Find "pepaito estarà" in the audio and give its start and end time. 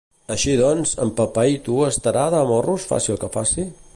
1.19-2.25